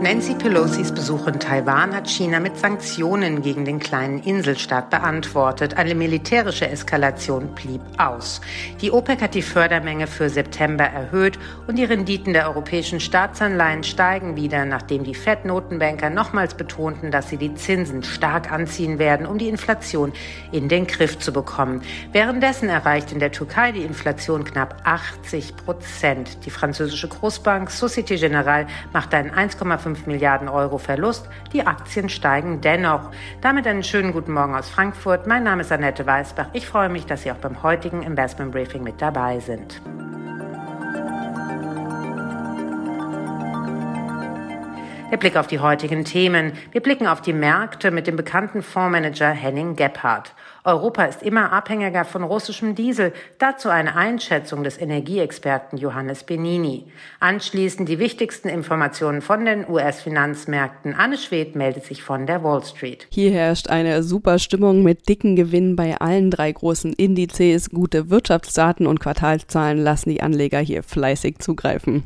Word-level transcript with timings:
Nancy 0.00 0.34
Pelosis 0.34 0.92
Besuch 0.92 1.26
in 1.26 1.40
Taiwan 1.40 1.92
hat 1.92 2.08
China 2.08 2.38
mit 2.38 2.56
Sanktionen 2.56 3.42
gegen 3.42 3.64
den 3.64 3.80
kleinen 3.80 4.22
Inselstaat 4.22 4.90
beantwortet. 4.90 5.76
Eine 5.76 5.96
militärische 5.96 6.68
Eskalation 6.68 7.48
blieb 7.56 7.80
aus. 7.96 8.40
Die 8.80 8.92
OPEC 8.92 9.22
hat 9.22 9.34
die 9.34 9.42
Fördermenge 9.42 10.06
für 10.06 10.30
September 10.30 10.84
erhöht 10.84 11.36
und 11.66 11.76
die 11.76 11.84
Renditen 11.84 12.32
der 12.32 12.46
europäischen 12.46 13.00
Staatsanleihen 13.00 13.82
steigen 13.82 14.36
wieder, 14.36 14.64
nachdem 14.64 15.02
die 15.02 15.16
FED-Notenbanker 15.16 16.10
nochmals 16.10 16.54
betonten, 16.54 17.10
dass 17.10 17.28
sie 17.28 17.36
die 17.36 17.56
Zinsen 17.56 18.04
stark 18.04 18.52
anziehen 18.52 19.00
werden, 19.00 19.26
um 19.26 19.36
die 19.36 19.48
Inflation 19.48 20.12
in 20.52 20.68
den 20.68 20.86
Griff 20.86 21.18
zu 21.18 21.32
bekommen. 21.32 21.82
Währenddessen 22.12 22.68
erreicht 22.68 23.10
in 23.10 23.18
der 23.18 23.32
Türkei 23.32 23.72
die 23.72 23.82
Inflation 23.82 24.44
knapp 24.44 24.80
80 24.84 25.56
Prozent. 25.56 26.46
Die 26.46 26.50
französische 26.50 27.08
Großbank 27.08 27.68
Societe 27.72 28.14
Generale 28.14 28.68
macht 28.92 29.12
einen 29.12 29.32
1,5 29.32 29.87
5 29.94 30.06
Milliarden 30.06 30.48
Euro 30.48 30.76
Verlust. 30.78 31.28
Die 31.52 31.66
Aktien 31.66 32.08
steigen 32.08 32.60
dennoch. 32.60 33.10
Damit 33.40 33.66
einen 33.66 33.82
schönen 33.82 34.12
guten 34.12 34.32
Morgen 34.32 34.54
aus 34.54 34.68
Frankfurt. 34.68 35.26
Mein 35.26 35.44
Name 35.44 35.62
ist 35.62 35.72
Annette 35.72 36.04
Weißbach. 36.06 36.48
Ich 36.52 36.66
freue 36.66 36.90
mich, 36.90 37.06
dass 37.06 37.22
Sie 37.22 37.32
auch 37.32 37.36
beim 37.36 37.62
heutigen 37.62 38.02
Investment 38.02 38.52
Briefing 38.52 38.82
mit 38.82 39.00
dabei 39.00 39.40
sind. 39.40 39.80
Der 45.10 45.16
Blick 45.16 45.36
auf 45.36 45.46
die 45.46 45.60
heutigen 45.60 46.04
Themen. 46.04 46.52
Wir 46.70 46.82
blicken 46.82 47.06
auf 47.06 47.22
die 47.22 47.32
Märkte 47.32 47.90
mit 47.90 48.06
dem 48.06 48.16
bekannten 48.16 48.60
Fondsmanager 48.60 49.30
Henning 49.30 49.74
Gebhardt. 49.74 50.34
Europa 50.64 51.04
ist 51.04 51.22
immer 51.22 51.50
abhängiger 51.50 52.04
von 52.04 52.22
russischem 52.22 52.74
Diesel. 52.74 53.14
Dazu 53.38 53.70
eine 53.70 53.96
Einschätzung 53.96 54.64
des 54.64 54.78
Energieexperten 54.78 55.78
Johannes 55.78 56.24
Benini. 56.24 56.92
Anschließend 57.20 57.88
die 57.88 57.98
wichtigsten 57.98 58.50
Informationen 58.50 59.22
von 59.22 59.46
den 59.46 59.66
US-Finanzmärkten. 59.66 60.94
Anne 60.94 61.16
Schwedt 61.16 61.56
meldet 61.56 61.86
sich 61.86 62.02
von 62.02 62.26
der 62.26 62.44
Wall 62.44 62.62
Street. 62.62 63.06
Hier 63.10 63.30
herrscht 63.30 63.70
eine 63.70 64.02
super 64.02 64.38
Stimmung 64.38 64.82
mit 64.82 65.08
dicken 65.08 65.36
Gewinnen 65.36 65.74
bei 65.74 65.98
allen 65.98 66.30
drei 66.30 66.52
großen 66.52 66.92
Indizes. 66.92 67.70
Gute 67.70 68.10
Wirtschaftsdaten 68.10 68.86
und 68.86 69.00
Quartalszahlen 69.00 69.78
lassen 69.78 70.10
die 70.10 70.20
Anleger 70.20 70.58
hier 70.58 70.82
fleißig 70.82 71.38
zugreifen. 71.38 72.04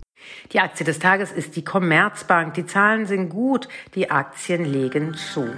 Die 0.53 0.61
Aktie 0.61 0.85
des 0.85 0.99
Tages 0.99 1.33
ist 1.33 1.57
die 1.57 1.65
Commerzbank. 1.65 2.55
Die 2.55 2.67
Zahlen 2.67 3.07
sind 3.07 3.29
gut, 3.29 3.69
die 3.95 4.11
Aktien 4.11 4.65
legen 4.65 5.15
zu. 5.15 5.49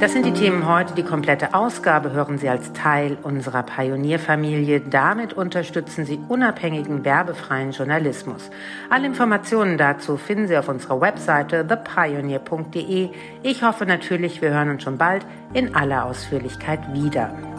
Das 0.00 0.12
sind 0.12 0.24
die 0.24 0.32
Themen 0.32 0.68
heute. 0.68 0.94
Die 0.94 1.02
komplette 1.02 1.54
Ausgabe 1.54 2.12
hören 2.12 2.38
Sie 2.38 2.48
als 2.48 2.72
Teil 2.72 3.18
unserer 3.24 3.64
Pionierfamilie. 3.64 4.80
Damit 4.80 5.32
unterstützen 5.32 6.04
Sie 6.04 6.20
unabhängigen, 6.28 7.04
werbefreien 7.04 7.72
Journalismus. 7.72 8.48
Alle 8.90 9.06
Informationen 9.06 9.76
dazu 9.76 10.16
finden 10.16 10.46
Sie 10.46 10.56
auf 10.56 10.68
unserer 10.68 11.00
Webseite 11.00 11.66
thepioneer.de. 11.66 13.10
Ich 13.42 13.62
hoffe 13.64 13.86
natürlich, 13.86 14.40
wir 14.40 14.50
hören 14.50 14.70
uns 14.70 14.84
schon 14.84 14.98
bald 14.98 15.26
in 15.52 15.74
aller 15.74 16.04
Ausführlichkeit 16.04 16.94
wieder. 16.94 17.57